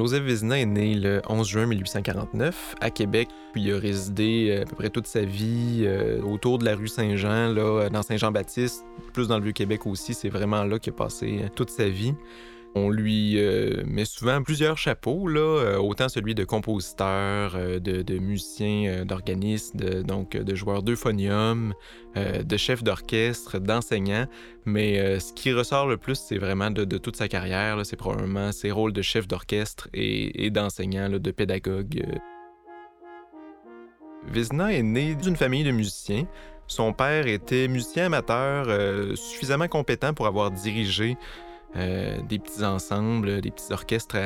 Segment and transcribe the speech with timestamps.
[0.00, 4.62] Joseph Vézina est né le 11 juin 1849 à Québec, puis il a résidé euh,
[4.62, 8.86] à peu près toute sa vie euh, autour de la rue Saint-Jean, là, dans Saint-Jean-Baptiste,
[9.12, 10.14] plus dans le Vieux-Québec aussi.
[10.14, 12.14] C'est vraiment là qu'il a passé toute sa vie.
[12.76, 19.04] On lui euh, met souvent plusieurs chapeaux, euh, autant celui de compositeur, euh, de, musicien
[19.04, 21.74] d'organiste, donc de joueur d'euphonium,
[22.16, 24.26] de chef d'orchestre, d'enseignant.
[24.66, 28.70] Mais ce qui ressort le plus, c'est vraiment de, toute sa carrière, c'est probablement ses
[28.70, 32.04] rôles de chef d'orchestre et, d'enseignant, de pédagogue.
[34.28, 36.24] Vizna est né d'une famille de musiciens.
[36.66, 38.66] Son père était musicien amateur
[39.16, 41.16] suffisamment compétent pour avoir dirigé
[41.76, 44.16] euh, des petits ensembles, des petits orchestres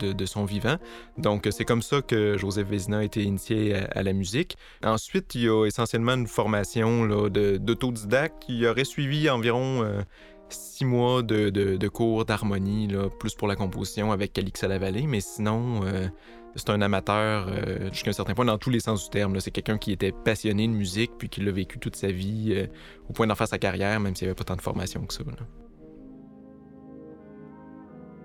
[0.00, 0.76] de, son vivant.
[1.16, 4.58] Donc, c'est comme ça que Joseph Vézina a été initié à, la musique.
[4.84, 8.44] Ensuite, il y a essentiellement une formation d'autodidacte.
[8.48, 10.02] Il aurait suivi environ euh,
[10.50, 15.20] six mois de, cours d'harmonie, plus pour la composition avec Calix à la vallée, mais
[15.20, 16.06] sinon, euh,
[16.54, 17.48] c'est un amateur
[17.92, 19.40] jusqu'à un certain point dans tous les sens du terme.
[19.40, 22.68] C'est quelqu'un qui était passionné de musique puis qui l'a vécu toute sa vie
[23.08, 25.14] au point d'en faire sa carrière, même s'il n'y avait pas tant de formation que
[25.14, 25.22] ça.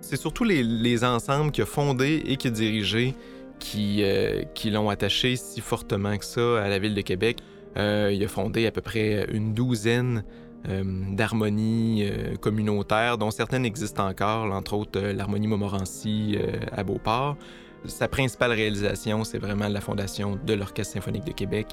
[0.09, 3.13] C'est surtout les, ensembles qu'il a fondés et qu'il a dirigés
[3.59, 7.37] qui, euh, qui l'ont attaché si fortement que ça à la ville de Québec.
[7.77, 10.23] Euh, il a fondé à peu près une douzaine
[10.67, 12.09] euh, d'harmonies
[12.41, 16.39] communautaires, dont certaines existent encore, entre autres l'harmonie Montmorency
[16.71, 17.37] à Beauport.
[17.85, 21.67] Sa principale réalisation, c'est vraiment la fondation de l'Orchestre symphonique de Québec,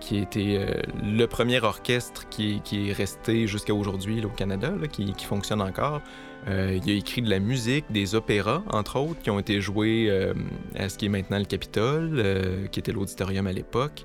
[0.00, 0.66] qui a été
[1.02, 6.00] le premier orchestre qui, est resté jusqu'à aujourd'hui au Canada, qui, fonctionne encore.
[6.48, 10.06] Euh, il a écrit de la musique, des opéras, entre autres, qui ont été joués
[10.08, 10.32] euh,
[10.74, 14.04] à ce qui est maintenant le Capitole, euh, qui était l'auditorium à l'époque.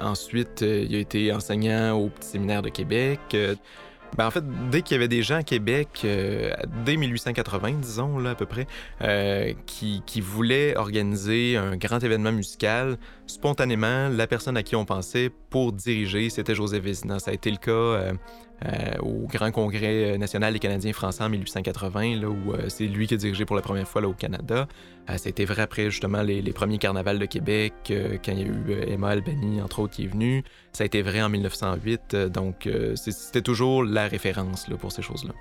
[0.00, 3.36] Ensuite, il a été enseignant au Petit Séminaire de Québec.
[4.16, 6.04] Ben, en fait, dès qu'il y avait des gens à Québec,
[6.84, 8.66] dès 1880, disons, là, à peu près,
[9.66, 15.30] qui, qui, voulaient organiser un grand événement musical, spontanément, la personne à qui on pensait
[15.50, 17.18] pour diriger, c'était Joseph Vézina.
[17.20, 18.12] Ça a été le cas
[18.66, 23.06] euh, au Grand Congrès national des Canadiens français en 1880, là, où euh, c'est lui
[23.06, 24.66] qui a dirigé pour la première fois là, au Canada.
[25.08, 28.88] Euh, été vrai après justement les, premiers carnavals de Québec, quand il y a eu
[28.88, 30.42] Emma Albany, entre autres, qui est venu.
[30.72, 35.34] Ça a été vrai en 1908, donc c'était toujours la référence là, pour ces choses-là.